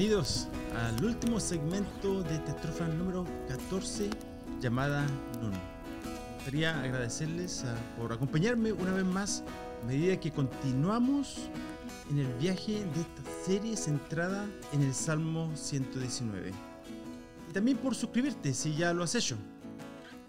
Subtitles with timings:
[0.00, 4.08] Bienvenidos al último segmento de esta estrofa número 14
[4.58, 5.06] llamada
[5.42, 5.52] Nun.
[6.42, 9.44] Quería agradecerles ah, por acompañarme una vez más
[9.82, 11.50] a medida que continuamos
[12.08, 16.50] en el viaje de esta serie centrada en el Salmo 119.
[17.50, 19.36] Y también por suscribirte si ya lo has hecho.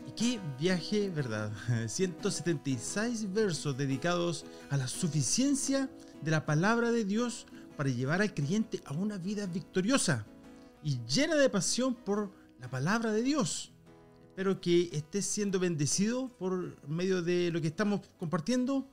[0.06, 1.50] Y qué viaje, ¿verdad?
[1.88, 5.90] 176 versos dedicados a la suficiencia
[6.22, 7.48] de la palabra de Dios
[7.81, 10.23] para llevar al creyente a una vida victoriosa
[10.84, 13.72] y llena de pasión por la palabra de Dios.
[14.30, 18.88] Espero que estés siendo bendecido por medio de lo que estamos compartiendo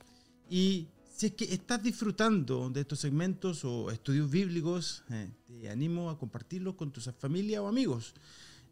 [0.49, 6.09] y si es que estás disfrutando de estos segmentos o estudios bíblicos, eh, te animo
[6.09, 8.15] a compartirlos con tu familia o amigos.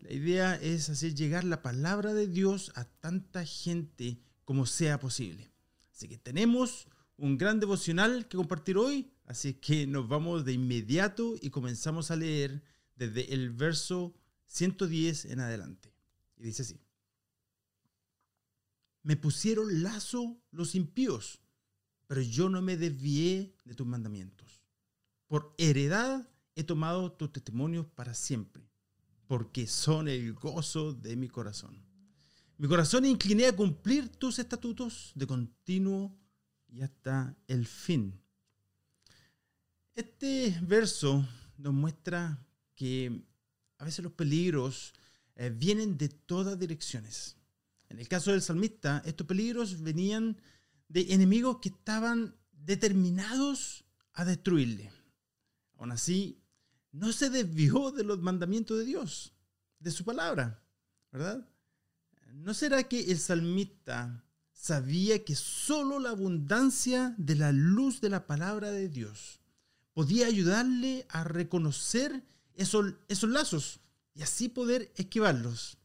[0.00, 5.50] La idea es hacer llegar la palabra de Dios a tanta gente como sea posible.
[5.92, 6.88] Así que tenemos
[7.18, 12.16] un gran devocional que compartir hoy, así que nos vamos de inmediato y comenzamos a
[12.16, 12.62] leer
[12.94, 14.14] desde el verso
[14.46, 15.92] 110 en adelante.
[16.36, 16.80] Y dice así.
[19.02, 21.40] Me pusieron lazo los impíos,
[22.06, 24.62] pero yo no me desvié de tus mandamientos.
[25.28, 28.68] Por heredad he tomado tus testimonios para siempre,
[29.26, 31.84] porque son el gozo de mi corazón.
[32.58, 36.16] Mi corazón incliné a cumplir tus estatutos de continuo
[36.68, 38.18] y hasta el fin.
[39.96, 42.38] Este verso nos muestra
[42.74, 43.24] que
[43.78, 44.92] a veces los peligros
[45.36, 47.38] eh, vienen de todas direcciones.
[47.88, 50.36] En el caso del salmista, estos peligros venían
[50.88, 54.92] de enemigos que estaban determinados a destruirle.
[55.78, 56.42] Aún así,
[56.92, 59.32] no se desvió de los mandamientos de Dios,
[59.78, 60.62] de su palabra,
[61.10, 61.48] ¿verdad?
[62.34, 64.22] ¿No será que el salmista
[64.52, 69.40] sabía que solo la abundancia de la luz de la palabra de Dios
[69.96, 72.22] podía ayudarle a reconocer
[72.52, 73.80] esos, esos lazos
[74.12, 75.78] y así poder esquivarlos.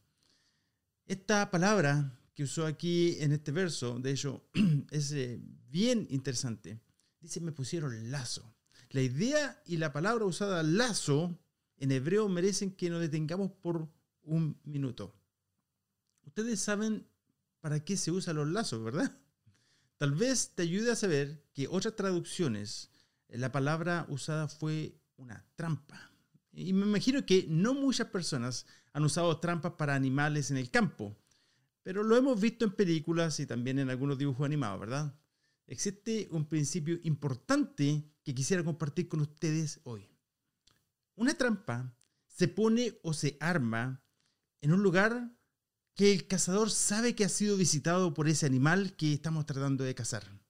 [1.06, 4.44] Esta palabra que usó aquí en este verso, de hecho,
[4.90, 6.78] es eh, bien interesante.
[7.22, 8.54] Dice, me pusieron lazo.
[8.90, 11.40] La idea y la palabra usada lazo
[11.78, 13.88] en hebreo merecen que nos detengamos por
[14.24, 15.16] un minuto.
[16.26, 17.06] Ustedes saben
[17.60, 19.18] para qué se usan los lazos, ¿verdad?
[19.96, 22.91] Tal vez te ayude a saber que otras traducciones,
[23.38, 26.10] la palabra usada fue una trampa.
[26.52, 31.16] Y me imagino que no muchas personas han usado trampas para animales en el campo,
[31.82, 35.14] pero lo hemos visto en películas y también en algunos dibujos animados, ¿verdad?
[35.66, 40.08] Existe un principio importante que quisiera compartir con ustedes hoy.
[41.14, 41.94] Una trampa
[42.26, 44.02] se pone o se arma
[44.60, 45.32] en un lugar
[45.94, 49.94] que el cazador sabe que ha sido visitado por ese animal que estamos tratando de
[49.94, 50.41] cazar.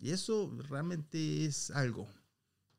[0.00, 2.08] Y eso realmente es algo.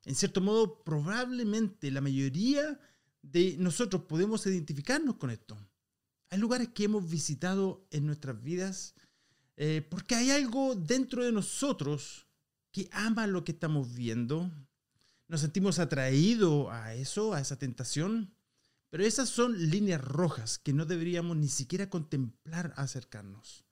[0.05, 2.79] En cierto modo, probablemente la mayoría
[3.21, 5.57] de nosotros podemos identificarnos con esto.
[6.29, 8.95] Hay lugares que hemos visitado en nuestras vidas
[9.57, 12.25] eh, porque hay algo dentro de nosotros
[12.71, 14.49] que ama lo que estamos viendo.
[15.27, 18.33] Nos sentimos atraídos a eso, a esa tentación.
[18.89, 23.63] Pero esas son líneas rojas que no deberíamos ni siquiera contemplar acercarnos.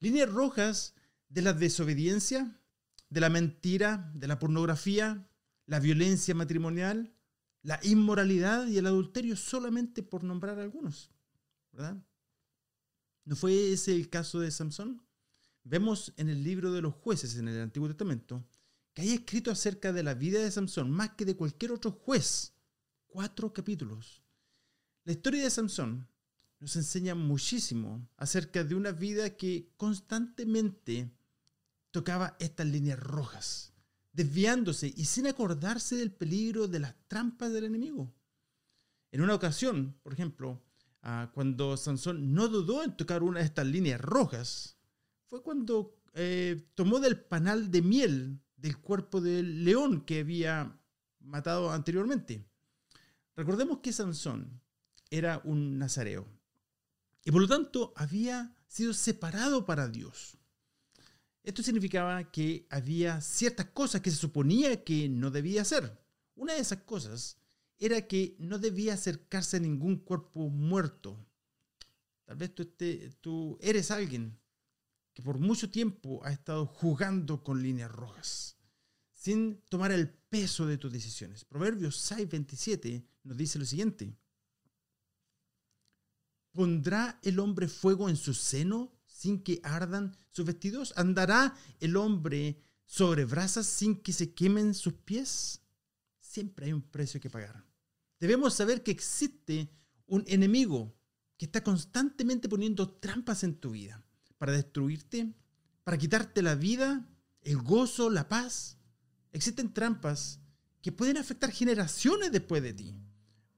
[0.00, 0.94] Líneas rojas
[1.28, 2.58] de la desobediencia,
[3.14, 5.26] de la mentira, de la pornografía,
[5.66, 7.14] la violencia matrimonial,
[7.62, 11.10] la inmoralidad y el adulterio, solamente por nombrar algunos.
[11.72, 12.04] ¿Verdad?
[13.24, 15.00] ¿No fue ese el caso de Samson?
[15.62, 18.44] Vemos en el libro de los jueces en el Antiguo Testamento
[18.92, 22.52] que hay escrito acerca de la vida de Samson más que de cualquier otro juez.
[23.06, 24.24] Cuatro capítulos
[25.04, 26.08] la historia de Samson
[26.60, 31.14] nos enseña muchísimo acerca de una vida que constantemente
[31.94, 33.72] tocaba estas líneas rojas,
[34.12, 38.12] desviándose y sin acordarse del peligro de las trampas del enemigo.
[39.12, 40.60] En una ocasión, por ejemplo,
[41.02, 44.76] ah, cuando Sansón no dudó en tocar una de estas líneas rojas,
[45.28, 50.76] fue cuando eh, tomó del panal de miel del cuerpo del león que había
[51.20, 52.44] matado anteriormente.
[53.36, 54.60] Recordemos que Sansón
[55.10, 56.26] era un nazareo.
[57.24, 60.36] Y por lo tanto había sido separado para Dios.
[61.44, 66.02] Esto significaba que había ciertas cosas que se suponía que no debía hacer.
[66.34, 67.36] Una de esas cosas
[67.78, 71.22] era que no debía acercarse a ningún cuerpo muerto.
[72.24, 72.52] Tal vez
[73.20, 74.40] tú, eres alguien
[75.12, 78.56] que por mucho tiempo ha estado jugando con líneas rojas,
[79.12, 81.44] sin tomar el peso de tus decisiones.
[81.44, 84.16] Proverbios 6:27 nos dice lo siguiente.
[86.52, 88.92] ¿Pondrá el hombre fuego en su seno
[89.24, 90.92] sin que ardan sus vestidos?
[90.96, 95.64] ¿Andará el hombre sobre brasas sin que se quemen sus pies?
[96.34, 97.64] siempre hay un precio que pagar.
[98.18, 99.70] Debemos saber que existe
[100.06, 100.92] un enemigo
[101.36, 104.04] que está constantemente poniendo trampas en tu vida
[104.36, 105.32] para destruirte,
[105.84, 107.06] para quitarte la vida,
[107.42, 108.78] el gozo, la paz.
[109.30, 110.40] Existen trampas
[110.82, 113.00] que pueden afectar generaciones después de ti,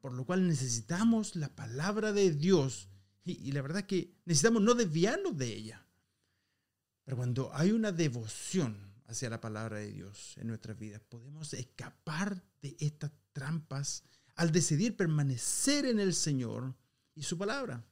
[0.00, 2.90] por lo cual necesitamos la palabra de Dios
[3.26, 5.84] y, la verdad que necesitamos no desviarnos de ella.
[7.04, 12.40] Pero cuando hay una devoción hacia la palabra de Dios en nuestras vidas, podemos escapar
[12.62, 14.04] de estas trampas
[14.36, 16.76] al decidir permanecer en el Señor
[17.16, 17.84] y su palabra.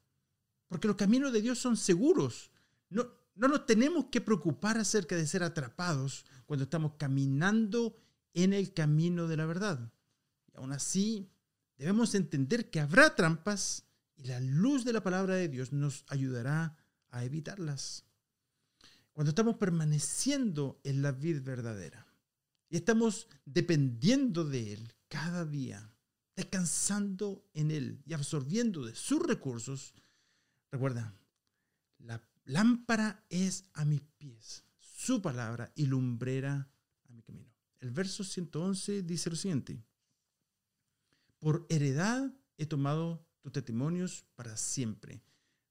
[0.69, 2.53] Porque los caminos de Dios son seguros.
[2.89, 7.97] No, no nos tenemos que preocupar acerca de ser atrapados cuando estamos caminando
[8.35, 9.93] en el camino de la verdad.
[10.53, 11.29] Y aún así,
[11.77, 13.85] debemos entender que habrá trampas
[14.17, 16.77] y la luz de la palabra de Dios nos ayudará
[17.11, 18.05] a evitarlas.
[19.13, 22.07] Cuando estamos permaneciendo en la vida verdadera
[22.69, 25.93] y estamos dependiendo de Él cada día,
[26.35, 29.95] descansando en Él y absorbiendo de sus recursos,
[30.73, 31.15] recuerda,
[31.99, 36.69] la lámpara es a mis pies, su palabra y lumbrera
[37.09, 37.53] a mi camino.
[37.81, 39.81] El verso 111 dice lo siguiente,
[41.39, 45.23] por heredad he tomado tus testimonios para siempre,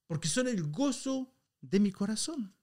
[0.06, 2.54] porque son el gozo de mi corazón.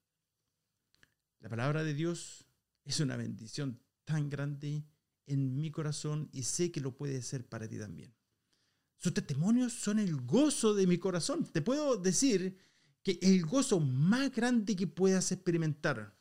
[1.41, 2.45] La palabra de Dios
[2.85, 4.85] es una bendición tan grande
[5.25, 8.15] en mi corazón y sé que lo puede ser para ti también.
[8.95, 11.43] Sus testimonios son el gozo de mi corazón.
[11.43, 12.57] Te puedo decir
[13.03, 16.17] que el gozo más grande que puedas experimentar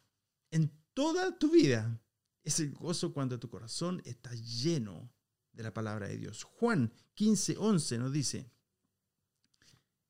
[0.51, 2.03] en toda tu vida
[2.43, 5.13] es el gozo cuando tu corazón está lleno
[5.53, 6.43] de la palabra de Dios.
[6.43, 8.51] Juan 15, 11 nos dice,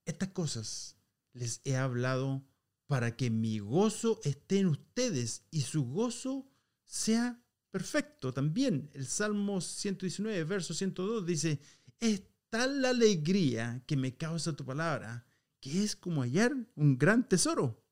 [0.04, 0.96] estas cosas
[1.32, 2.44] les he hablado
[2.86, 6.50] para que mi gozo esté en ustedes y su gozo
[6.84, 8.32] sea perfecto.
[8.32, 11.60] También el Salmo 119, verso 102 dice,
[12.00, 15.24] es tal la alegría que me causa tu palabra,
[15.60, 17.84] que es como hallar un gran tesoro.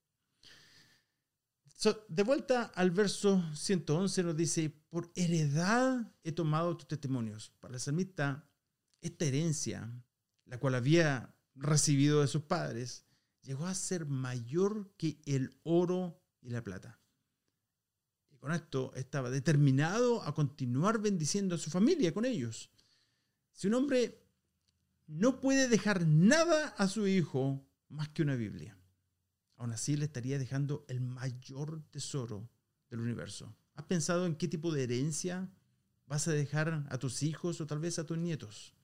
[2.09, 7.53] de vuelta al verso 111 nos dice, por heredad he tomado tus testimonios.
[7.61, 8.51] Para el salmista,
[9.01, 9.89] esta herencia,
[10.45, 13.05] la cual había recibido de sus padres
[13.43, 17.01] llegó a ser mayor que el oro y la plata.
[18.31, 22.71] Y con esto estaba determinado a continuar bendiciendo a su familia con ellos.
[23.53, 24.25] Si un hombre
[25.07, 28.79] no puede dejar nada a su hijo más que una Biblia,
[29.57, 32.49] aún así le estaría dejando el mayor tesoro
[32.91, 33.57] del universo.
[33.75, 35.51] ¿Has pensado en qué tipo de herencia
[36.07, 38.75] vas a dejar a tus hijos o tal vez a tus nietos?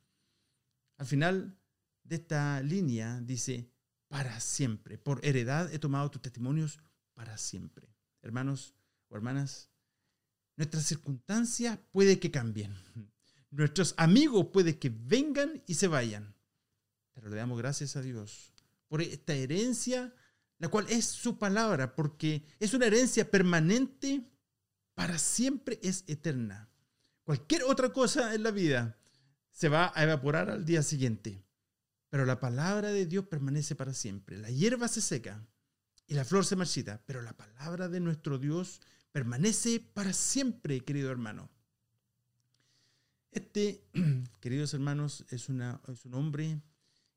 [0.97, 1.59] Al final,
[2.05, 3.71] de esta línea dice,
[4.09, 4.99] para siempre.
[4.99, 6.79] Por heredad he tomado tus testimonios
[7.15, 7.89] para siempre.
[8.23, 8.75] Hermanos
[9.09, 9.71] o hermanas,
[10.57, 12.75] nuestras circunstancias puede que cambien.
[13.51, 16.35] Nuestros amigos puede que vengan y se vayan.
[17.13, 18.53] Pero le damos gracias a Dios
[18.89, 20.13] por esta herencia,
[20.59, 24.29] la cual es su palabra, porque es una herencia permanente,
[24.95, 26.69] para siempre es eterna.
[27.25, 28.99] Cualquier otra cosa en la vida
[29.51, 31.45] se va a evaporar al día siguiente.
[32.15, 34.39] Pero la palabra de Dios permanece para siempre.
[34.39, 35.45] La hierba se seca
[36.07, 41.11] y la flor se marchita, pero la palabra de nuestro Dios permanece para siempre, querido
[41.11, 41.51] hermano.
[43.33, 43.83] Este,
[44.41, 45.61] queridos hermanos, es, un
[46.13, 46.63] hombre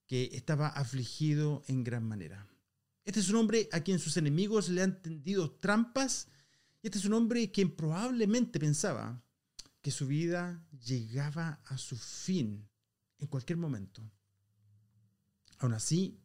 [0.08, 2.48] que estaba afligido en gran manera.
[3.06, 6.28] Este es un hombre a quien sus enemigos le han tendido trampas
[6.82, 9.22] y este es un hombre quien probablemente pensaba
[9.80, 12.68] que su vida llegaba a su fin
[13.20, 14.12] en cualquier momento.
[15.60, 16.20] Aún así,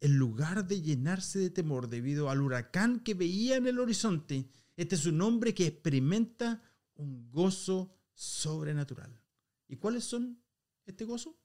[0.00, 4.96] en lugar de llenarse de temor debido al huracán que veía en el horizonte, este
[4.96, 6.60] es un hombre que experimenta
[6.94, 9.20] un gozo sobrenatural.
[9.68, 10.42] ¿Y cuáles son
[10.86, 11.38] este gozo?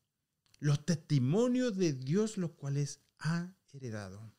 [0.59, 4.33] Los testimonios de Dios los cuales ha heredado.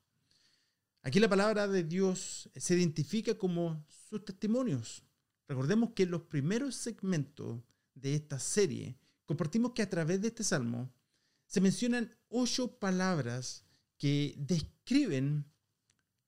[1.03, 5.05] Aquí la palabra de Dios se identifica como sus testimonios.
[5.47, 7.63] Recordemos que en los primeros segmentos
[7.95, 10.93] de esta serie compartimos que a través de este salmo
[11.49, 13.65] se mencionan ocho palabras
[13.97, 15.51] que describen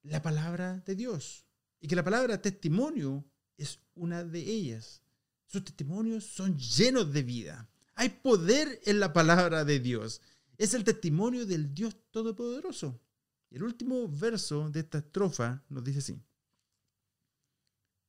[0.03, 1.47] la palabra de Dios
[1.79, 3.25] y que la palabra testimonio
[3.59, 5.03] es una de ellas.
[5.45, 7.71] Sus testimonios son llenos de vida.
[7.95, 10.23] Hay poder en la palabra de Dios.
[10.57, 12.99] Es el testimonio del Dios Todopoderoso.
[13.51, 16.23] El último verso de esta estrofa nos dice así.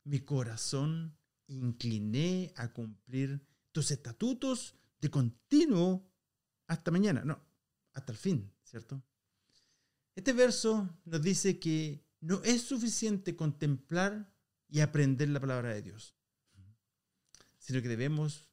[0.05, 6.10] Mi corazón incliné a cumplir tus estatutos de continuo
[6.71, 7.37] hasta mañana, no,
[7.91, 9.03] hasta el fin, ¿cierto?
[10.15, 14.33] Este verso nos dice que no es suficiente contemplar
[14.69, 16.15] y aprender la palabra de Dios,
[17.57, 18.49] sino que debemos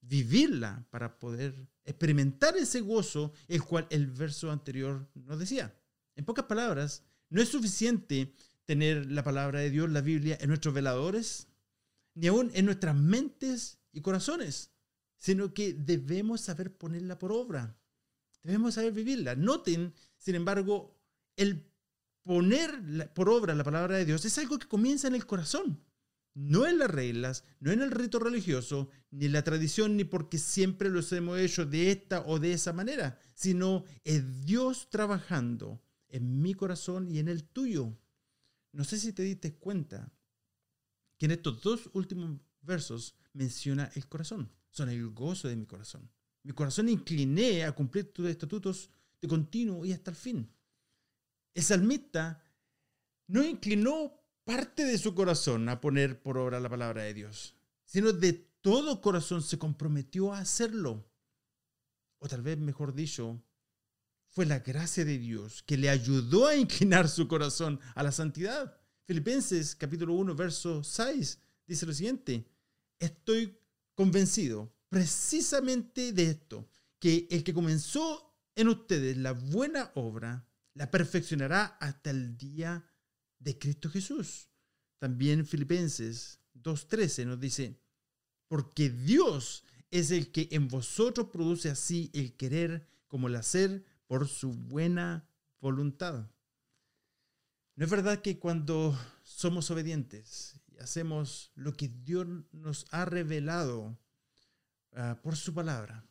[0.00, 5.76] vivirla para poder experimentar ese gozo, el cual el verso anterior nos decía.
[6.14, 8.32] En pocas palabras, no es suficiente
[8.64, 11.48] tener la palabra de Dios, la Biblia, en nuestros veladores,
[12.14, 14.70] ni aún en nuestras mentes y corazones,
[15.16, 17.78] sino que debemos saber ponerla por obra.
[18.42, 19.34] Debemos saber vivirla.
[19.34, 20.98] Noten, sin embargo,
[21.36, 21.66] el
[22.22, 25.82] poner por obra la palabra de Dios es algo que comienza en el corazón.
[26.34, 30.36] No en las reglas, no en el rito religioso, ni en la tradición, ni porque
[30.36, 36.42] siempre lo hemos hecho de esta o de esa manera, sino es Dios trabajando en
[36.42, 37.96] mi corazón y en el tuyo.
[38.72, 40.12] No sé si te diste cuenta
[41.16, 44.52] que en estos dos últimos versos menciona el corazón.
[44.76, 46.10] Son el gozo de mi corazón.
[46.42, 48.90] Mi corazón incliné a cumplir tus estatutos
[49.22, 50.52] de continuo y hasta el fin.
[51.54, 52.44] El salmista
[53.26, 57.56] no inclinó parte de su corazón a poner por obra la palabra de Dios,
[57.86, 61.10] sino de todo corazón se comprometió a hacerlo.
[62.18, 63.42] O tal vez, mejor dicho,
[64.28, 68.78] fue la gracia de Dios que le ayudó a inclinar su corazón a la santidad.
[69.04, 72.46] Filipenses capítulo 1, verso 6 dice lo siguiente,
[72.98, 73.58] estoy
[73.96, 76.68] convencido precisamente de esto,
[77.00, 82.88] que el que comenzó en ustedes la buena obra, la perfeccionará hasta el día
[83.38, 84.48] de Cristo Jesús.
[84.98, 87.80] También Filipenses 2.13 nos dice,
[88.48, 94.28] porque Dios es el que en vosotros produce así el querer como el hacer por
[94.28, 95.28] su buena
[95.60, 96.30] voluntad.
[97.74, 103.98] ¿No es verdad que cuando somos obedientes hacemos lo que Dios nos ha revelado
[104.92, 106.06] ah, por su palabra,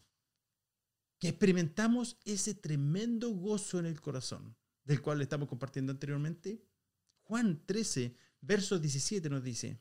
[1.20, 6.64] que experimentamos ese tremendo gozo en el corazón del cual estamos compartiendo anteriormente?
[7.24, 9.80] Juan 13, verso 17 nos dice,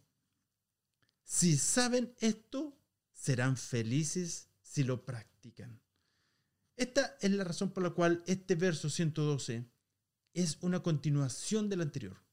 [1.25, 2.79] si saben esto,
[3.13, 5.81] serán felices si lo practican.
[6.77, 9.71] Esta es la razón por la cual este verso 112
[10.33, 12.24] es una continuación del anterior.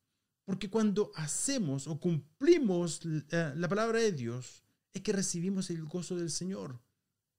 [0.46, 6.16] Porque cuando hacemos o cumplimos la, la palabra de Dios, es que recibimos el gozo
[6.16, 6.82] del Señor.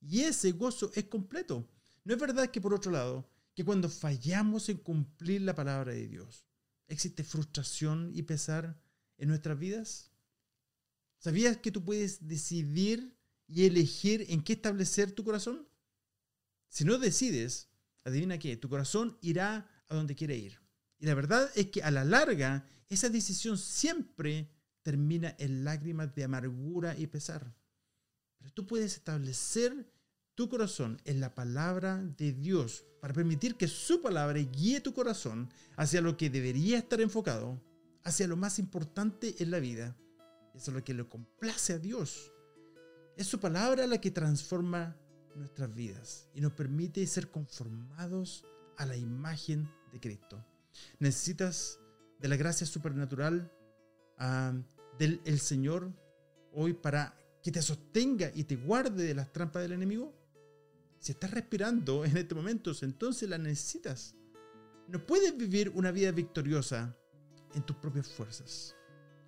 [0.00, 1.68] Y ese gozo es completo.
[2.04, 6.08] No es verdad que por otro lado, que cuando fallamos en cumplir la palabra de
[6.08, 6.46] Dios,
[6.88, 8.80] existe frustración y pesar
[9.18, 10.10] en nuestras vidas?
[11.18, 13.16] ¿Sabías que tú puedes decidir
[13.46, 15.68] y elegir en qué establecer tu corazón?
[16.68, 17.68] Si no decides,
[18.04, 20.60] adivina qué, tu corazón irá a donde quiere ir.
[20.98, 24.50] Y la verdad es que a la larga, esa decisión siempre
[24.82, 27.54] termina en lágrimas de amargura y pesar.
[28.38, 29.90] Pero tú puedes establecer
[30.34, 35.50] tu corazón en la palabra de Dios para permitir que su palabra guíe tu corazón
[35.76, 37.62] hacia lo que debería estar enfocado,
[38.04, 39.96] hacia lo más importante en la vida.
[40.54, 42.32] Eso es lo que le complace a Dios.
[43.16, 44.96] Es su palabra la que transforma
[45.34, 48.44] nuestras vidas y nos permite ser conformados
[48.76, 50.44] a la imagen de Cristo.
[50.98, 51.78] Necesitas
[52.22, 53.52] de la gracia supernatural
[54.18, 54.54] ah,
[54.98, 55.92] del el Señor
[56.52, 60.14] hoy para que te sostenga y te guarde de las trampas del enemigo.
[61.00, 64.14] Si estás respirando en este momento, entonces la necesitas.
[64.86, 66.96] No puedes vivir una vida victoriosa
[67.54, 68.76] en tus propias fuerzas,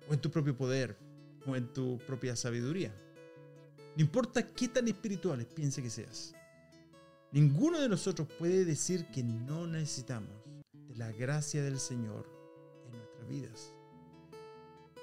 [0.09, 0.97] o en tu propio poder,
[1.45, 2.95] o en tu propia sabiduría.
[3.97, 6.33] No importa qué tan espirituales piense que seas.
[7.33, 10.31] Ninguno de nosotros puede decir que no necesitamos
[10.71, 12.34] de la gracia del Señor
[13.27, 13.73] vidas.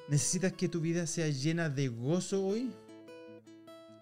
[0.08, 2.72] ¿Necesitas que tu vida sea llena de gozo hoy?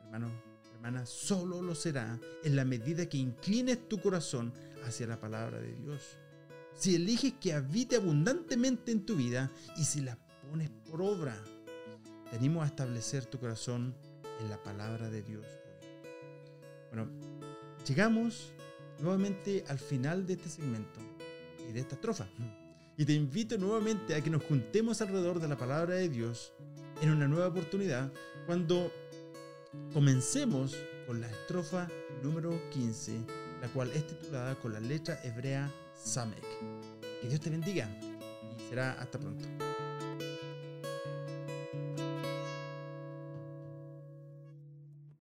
[0.05, 0.31] Hermano,
[0.75, 4.53] hermana, solo lo será en la medida que inclines tu corazón
[4.85, 6.17] hacia la palabra de Dios.
[6.75, 11.37] Si eliges que habite abundantemente en tu vida y si la pones por obra,
[12.31, 13.95] te animo a establecer tu corazón
[14.41, 15.45] en la palabra de Dios
[16.89, 17.11] Bueno,
[17.87, 18.53] llegamos
[19.00, 21.00] nuevamente al final de este segmento
[21.69, 22.29] y de esta estrofa.
[23.00, 26.52] Y te invito nuevamente a que nos juntemos alrededor de la palabra de Dios
[27.00, 28.12] en una nueva oportunidad
[28.45, 28.92] cuando
[29.92, 30.76] Comencemos
[31.07, 31.88] con la estrofa
[32.23, 33.21] número 15,
[33.62, 36.45] la cual es titulada con la letra hebrea Samek.
[37.21, 39.47] Que Dios te bendiga y será hasta pronto.